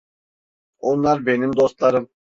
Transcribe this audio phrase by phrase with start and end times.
[0.79, 2.09] Onlar benim dostlarım.